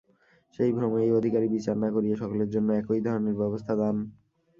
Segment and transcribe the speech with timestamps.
[0.55, 3.95] সেই ভ্রম এই অধিকারী বিচার না করিয়া সকলের জন্য একই ধরনের ব্যবস্থা-দান।